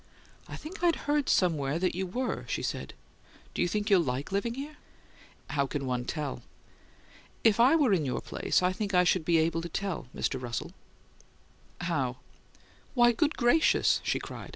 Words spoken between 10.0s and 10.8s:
Mr. Russell."